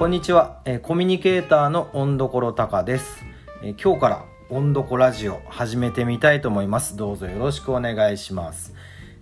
[0.00, 3.22] こんにちは、えーコミュニケーターの温どころたかです、
[3.62, 6.96] えー今日から温どこラジオ始めてみたいと思います。
[6.96, 8.72] どうぞよろしくお願いします。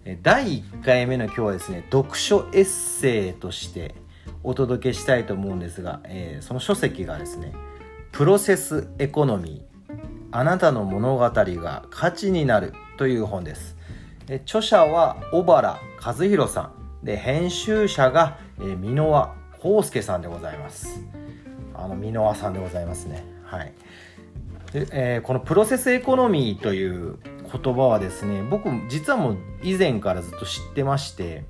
[0.04, 3.96] えー第1回目の今日はですね読書エッセイとして
[4.44, 7.52] お届けしたいと思うんですが、えーその書籍がですね
[8.12, 9.94] プロセスエコノミー
[10.30, 13.76] あなたの物語が価値になるという本です。
[14.28, 16.70] え著者は小原和弘さ
[17.02, 17.04] ん。
[17.04, 21.02] で編集者がえー箕輪康介さんでございます。
[21.74, 23.24] あの箕輪さんでございますね。
[23.44, 23.72] はい。
[24.72, 27.16] で、えーこのプロセスエコノミーという
[27.50, 31.44] 言葉はですね僕実はもう以前からずっと知ってまして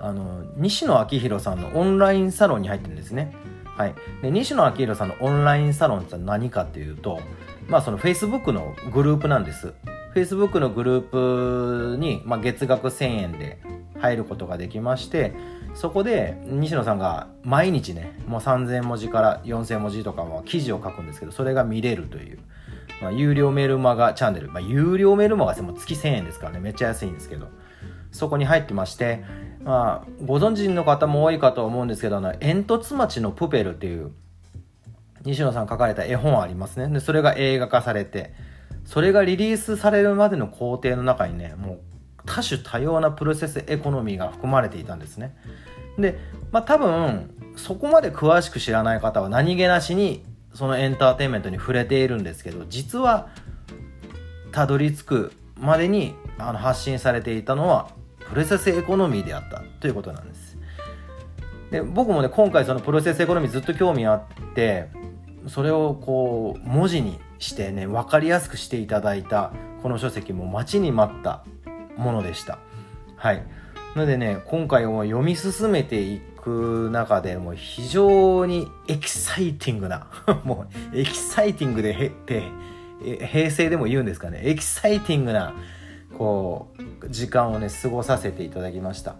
[0.00, 3.34] あの西野昭弘さんのオンラインサロンに入ってるんですね。
[3.64, 7.20] はい、で西野昭弘さんのオンラインサロンって何かっていうと、
[7.68, 9.74] まあ、その Facebook のグループなんです。
[10.14, 13.58] Facebook のグループに、まあ、月額1000円で
[14.00, 15.32] 入ることができまして
[15.74, 22.38] そこで西野さんが毎日ねもう3000文字から4000文字とかも記事を書くんですけどそれが見れるという、
[23.02, 27.48] まあ、有料メルマガチャンネル、まあ、有料メルマガっても月1000円ですからねめっちゃ安いんですけど
[28.12, 29.24] そこに入ってまして、
[29.62, 34.12] まあ、ご存知の方も多いかと思うんですけどあの煙突町のプペルっていう
[35.24, 36.88] 西野さん書かれた絵本ありますね。
[36.88, 38.32] でそれが映画化されて
[38.84, 41.80] それがリリースされるまでの工程の中にねもう
[42.26, 45.34] 多種多様なプロセスエコノミーが含まれていたんですね。
[45.98, 46.18] で
[46.52, 53.28] まあ多分そこまで詳しく知らない方は何気なしにそのエンターテインメントに触れているんですけど実は
[54.52, 57.90] たどり着くまでにあの発信されていたのは
[58.28, 60.56] プロセスエコノミーであったということなんです。
[61.70, 64.88] で僕もね今回そのプロセスエコノミーずっと興味あって
[65.48, 69.52] それをこう文字にしてね分かりやすくしていただいた
[69.82, 71.44] この書籍も待ちに待った
[71.96, 72.58] ものでした。
[73.16, 73.42] はい。
[73.94, 80.06] なのでね今回も読み進めていく中でもう非常にエキサイティングな
[80.44, 82.42] もうエキサイティングでへって
[83.26, 84.40] 平成でも言うんですかね。
[84.44, 85.54] エキサイティングな
[86.16, 86.68] こ
[87.02, 89.16] う時間をね過ごさせていただきました。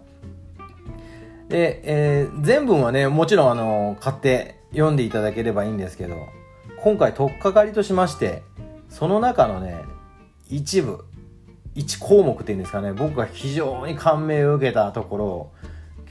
[1.49, 6.27] で、えー全文はねもちろんあの買って読んでいただければいいんですけど
[6.81, 8.43] 今回取っかかりとしまして
[8.89, 9.83] その中のね
[10.49, 11.05] 一部
[11.77, 12.91] 1項目っていうんですかね。
[12.91, 15.51] 僕が非常に感銘を受けたところを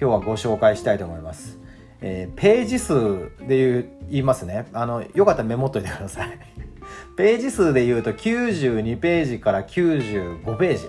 [0.00, 1.58] 今日はご紹介したいと思います、
[2.00, 4.66] えーページ数で言言いますね。
[4.72, 6.38] あのよかったらメモっといてください。
[7.16, 10.88] ページ数で言うと92ページから95ページ。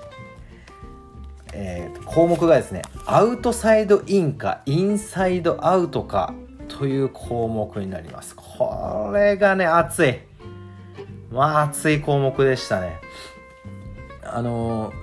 [1.53, 6.33] えー項目がですねアウトサイドインかインサイドアウトか
[6.67, 8.35] という項目になります。
[8.35, 10.19] これがね熱い。
[11.31, 12.99] まあ熱い項目でしたね。
[14.33, 14.93] あの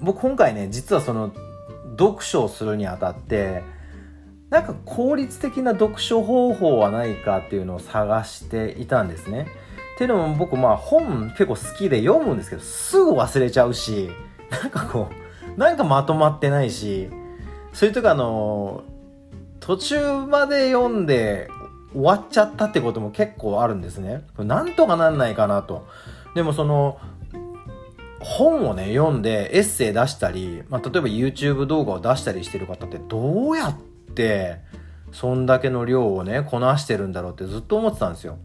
[0.00, 1.32] 僕今回ね実はその
[1.98, 3.62] 読書をするにあたって
[4.50, 9.46] なんか効率的な読書方法はないかっていうのを探していたんですね。
[9.94, 14.10] っていうのも僕まあ本結構好きで読むんですけどすぐ忘れちゃうし
[14.50, 15.08] なんかこ
[15.56, 17.08] うなんかまとまってないし
[17.72, 18.84] そういう時あの
[19.60, 21.48] 途中まで読んで
[21.92, 24.24] 終わっちゃったってことも結構あるんですね。
[24.38, 25.86] なんとかなんないかなと。
[26.34, 26.98] でもその
[28.20, 33.76] 本をね読んでエッセイ出したり、まあ、例えば YouTube 動画を出したりしてる方ってどうやっ
[34.14, 34.58] て
[35.12, 38.38] そんだけの量をねこなしてるんだろうってずっと思ってたんですよ。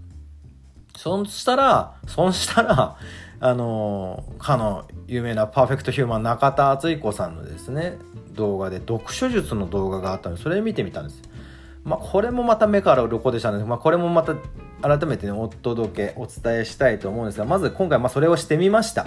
[0.95, 2.97] そしたらそしたら
[3.43, 7.97] あのかの有名なパーフェクトヒューマン中田敦彦さんのですね
[8.33, 11.21] 動画で読書術の動画があったのでそれ見てみたんです。
[11.83, 14.35] まあこれもまた目から鱗でしたので、まあ、これもまた
[14.81, 19.05] 改めて、ね、お届けお伝えしたいと思うんですがまず今回まあそれをしてみました。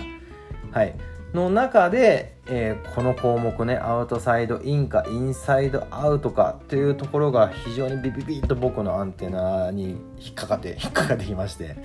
[0.74, 0.94] はい。
[1.32, 11.76] の中で、えーこの項目ねアウトサイドインかインサイドアウトかというところが非常にビビビッと僕のアンテナに引っかかって 引っかかってきまして。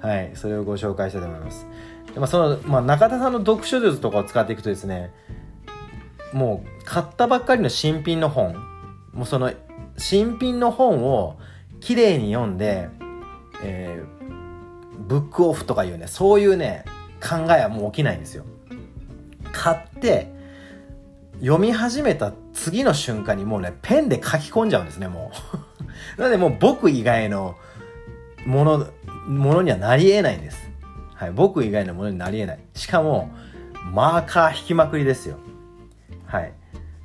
[0.00, 0.30] はい。
[0.34, 1.66] それをご紹介したいと思います。
[2.14, 5.12] でまあ、その、まあ、中田さんの読書術とかを使っていくとですね
[6.32, 8.54] もう買ったばっかりの新品の本
[9.12, 9.52] もうその
[9.96, 11.36] 新品の本を
[11.78, 12.88] きれいに読んで、
[13.62, 14.20] えー
[15.10, 16.84] ブックオフとかいうねそういうね
[17.20, 18.44] 考えはもう起きないんですよ。
[19.52, 20.32] 買って
[21.40, 25.32] 読み始めた次の瞬間にもうねペンで書き込んじゃうんですねも
[26.18, 26.18] う。
[26.20, 27.56] なのでもう僕以外の
[28.46, 28.86] もの
[29.26, 30.70] ものにはなり得ないんです。
[31.14, 32.58] はい僕以外のものになり得ない。
[32.74, 33.30] しかも
[33.92, 35.36] マーカー引きまくりですよ。
[36.26, 36.52] はい。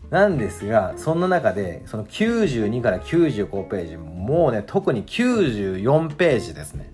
[0.09, 6.91] なんですがそんな中でその92から95ページもうね特に94ページですね。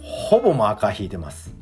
[0.00, 1.59] ほぼマーカー引いてます。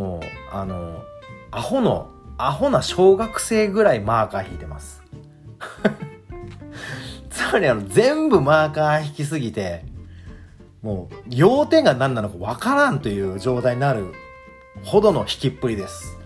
[0.00, 1.02] もうあの
[1.50, 5.02] アホのアホな小学生ぐらいマーカー引いてます
[7.50, 9.84] かにあの全部マーカー引きすぎて、
[10.82, 14.14] もう要点が何なのかわからんという状態になる
[14.84, 16.16] ほどの引きっぷりです。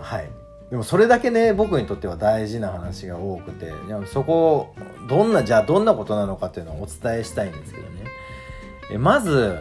[0.00, 0.30] はい。
[0.70, 4.74] でもそれだけね、僕にとっては大事な話が多くて、いやそこを、
[5.08, 8.04] どんな、じゃあどんなことなのかっていうのをお伝えしたいんですけどね。
[8.90, 9.58] えまず、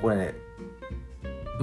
[0.00, 0.34] これね、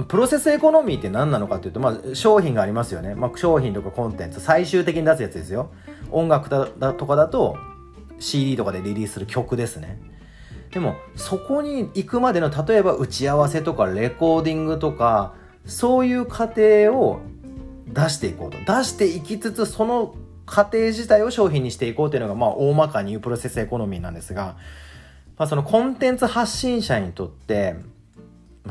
[0.02, 3.14] プロセスエコノミーって何なのかっていうと、まあ、商品がありますよね。
[3.14, 5.70] まあ、商品とかコンテンツ、最終的に出すやつですよ。
[6.10, 7.56] 音楽だとかだと、
[8.18, 10.00] CD とかでリリースする曲ですね。
[10.72, 17.20] でも、そこに行くまでの、例えば打ち合わせとかレコーディングとか、そういう過程を
[17.86, 18.58] 出していこうと。
[18.58, 24.56] 出していきつつ、その過程自体を商品にしていこうというのが、まあ、大まかに言うプロセスエコノミーなんですが、
[25.38, 27.76] まあ、そのコンテンツ発信者にとって、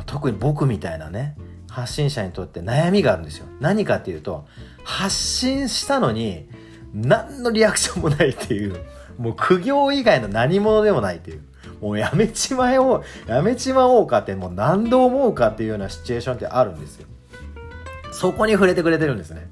[0.06, 1.36] 特に僕みたいなね、
[1.70, 3.46] 発信者にとって悩みがあるんですよ。
[3.60, 4.48] 何かっていうと、
[4.84, 6.50] 発信したのに、
[6.94, 8.76] 何のリアクションもないっていう、
[9.18, 11.42] もう苦行以外の何者でもないっていう。
[11.82, 17.08] もうやめちまえを、やめちまおうかってもう何度思うかっていうようなシチュエーションってあるんですよ。
[18.12, 19.48] そこに触れてくれてるんですね。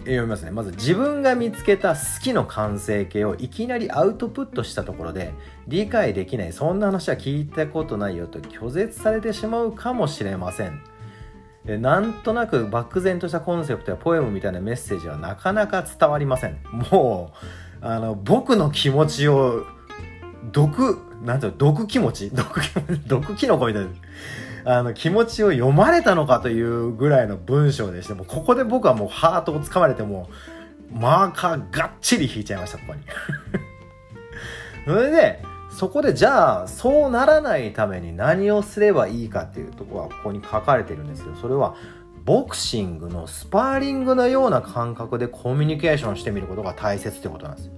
[0.00, 0.50] 読みますね。
[0.50, 5.32] まず自分が見つけた好きの完成形をいきなりアウトプットしたところで
[5.66, 10.80] 理解できない、そんな話は聞いたことないよと拒絶されてしまうかもしれません。
[11.64, 16.56] なんとなく漠然としたコンセプトやポエムみたいなメッセージはなかなか伝わりません。
[16.90, 17.32] も
[17.82, 19.66] う、あの、僕の気持ちを、
[20.50, 22.30] 毒、なんていうの、毒気持ち？
[22.34, 23.00] 毒気持ち？
[23.06, 23.90] 毒キノコみたいな。
[24.64, 30.28] あの、気持ちを読まれたのかというぐらいの文章でして、もうここで僕はもうハートを掴まれても
[30.92, 33.00] マーカーがっちり引いちゃいました、ここに。
[34.86, 41.34] それで、そこでじゃあ、そうならないために何をすればいいかっていうとこはここに書かれてるんですよ。
[41.40, 41.74] それは、
[42.24, 47.70] ボクシングのスパーリングのような感覚でコミュニケーションしてみることが大切ってことなんです。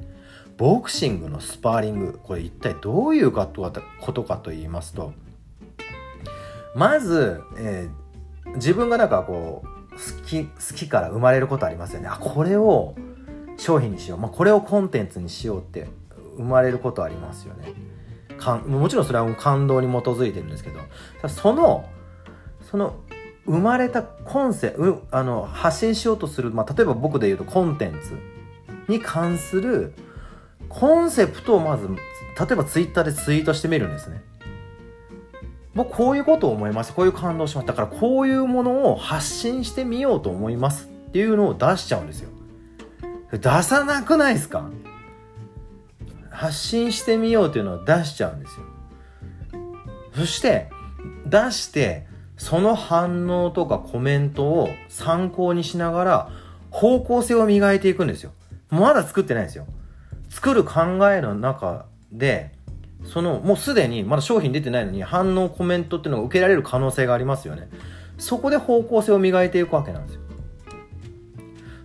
[0.60, 5.14] ボクシングのスパーリング、これ一体どういうことかと言いますと、
[6.74, 12.08] まず、えー、自分がなんかこう好き好きから生まれることありますよね。
[12.08, 12.94] あこれを
[13.56, 15.88] 商品にしよう、まあ、これをコンテンツにしようって
[16.36, 17.72] 生まれることありますよね。
[18.36, 20.80] かんもちろんそれは感動に基づいてるんですけど。
[21.26, 21.88] その
[22.70, 22.96] その
[23.46, 24.76] 生まれたコンセ
[25.10, 28.18] あの発信しようとする、まあ、例えば僕で言うとコンテンツ
[28.92, 29.94] に関する
[30.70, 31.94] コンセプトをまず例
[32.52, 34.22] えばツイッターでツイートしてみるんですね。
[35.74, 42.30] 僕こういうことを思いましたこういう感動しましただからこういうものを発信してみようと思いますっていうのを出しちゃうんですよ。
[43.30, 44.68] 出さなくないですか？
[46.30, 48.66] 発信してみようっていうのを出しちゃうんですよ。
[50.14, 50.70] そして
[51.26, 52.06] 出して
[52.36, 56.30] その反応とかコメントを参考にしながら
[56.70, 58.32] 方向性を磨いていくんですよ。
[58.70, 59.66] まだ作ってないんですよ。
[60.30, 60.80] 作る考
[61.10, 62.52] えの中で
[63.04, 67.68] そのもうすでにまだ商品出てないのに反応コメントっていうのが受けられる可能性がありますよね。
[68.18, 70.20] そこで方向性を磨いていくわけなんですよ。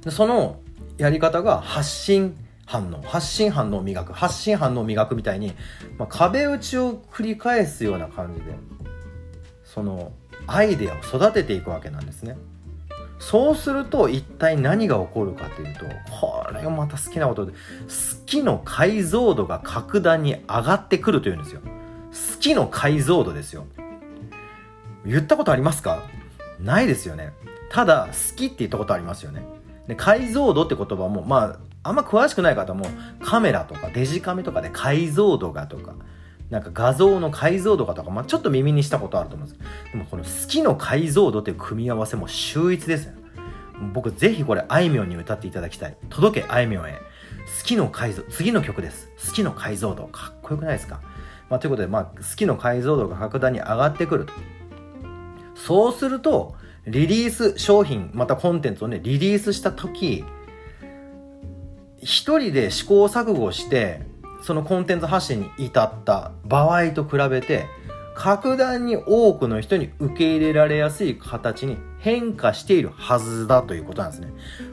[0.03, 0.59] でその
[0.97, 5.53] やり方が発信反応発信反応を磨く発信反応を磨くみたいに、
[5.97, 8.51] まあ、壁打ちを繰り返すような感じで
[9.63, 10.11] その
[10.47, 12.37] アイデアを育てていくわけなんですね。
[13.27, 17.57] そうすると一体何が起こるかというと、これがまた好きなことで、好
[18.27, 21.61] きの解像度が格段に上がってくるというんですよ。
[21.61, 23.65] 好きの解像度ですよ。
[25.07, 26.03] 言ったことありますか？
[26.59, 27.33] ないですよね。
[27.71, 29.43] ただ、好きって言ったことありますよね。
[29.87, 32.85] で、解像度って言葉も、まあ、あんま詳しくない方も、
[33.23, 35.95] カメラとかデジカメとかで解像度がとか、
[36.49, 39.61] なんか画像の解像度がとか、まあ、ちょっと耳にしたことあると思うんです
[39.91, 43.13] でもこの好きの解像度っていう組み合わせも秀逸ですよ。
[43.93, 45.97] 僕ぜひこれあいみょんに歌っていただきたい。
[46.09, 46.93] 届けあいみょんへ。
[46.93, 46.99] 好
[47.65, 49.09] きの解像、次の曲です。
[49.27, 50.07] 好きの解像度。
[50.07, 51.01] かっこよくないですか？
[51.49, 54.33] まあ、ということで、まあ、好きの解像度が格段に上がってくると。
[55.55, 56.55] そうすると、
[56.87, 60.23] リリース、商品、またコンテンツをね、リリースした時、
[61.97, 64.05] 一人で試行錯誤して、
[64.41, 67.65] そのコンテンツ発信に至った場合と比べて、
[68.15, 74.29] 格段に多くの人に受け入れられやすい形に変化しているはずだということなんですね。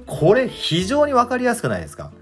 [0.06, 2.12] これ非常にわかりやすくないですか？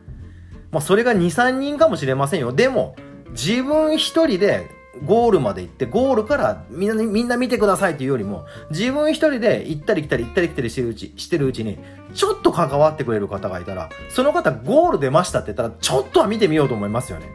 [0.70, 2.52] まあそれが2、3人かもしれませんよ。
[2.52, 2.96] でも、
[3.32, 4.70] 自分一人で
[5.04, 11.78] ゴールまで行って、ゴールからみんな、みんな見てくださいっていうよりも、自分一人で行ったり来たり行ったり来たりしてるうち、してるうちに、
[12.14, 17.26] ちょっと関わってくれる方がいたら、その方ゴール出ましたって言ったら、ちょっとは見てみようと思いますよね。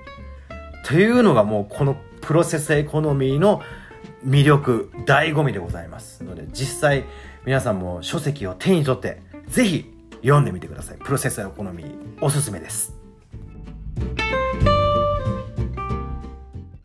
[0.86, 3.62] というのがもうこのプロセスエコノミーの
[4.26, 7.06] 魅力、醍醐味でございますので、実際
[7.46, 10.98] 皆さんも書籍を手に取って、ぜひ読んでみてください。
[10.98, 12.96] プロセスエコノミーおすすめです。